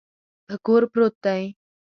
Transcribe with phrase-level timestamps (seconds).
[0.47, 1.43] په کور پروت دی.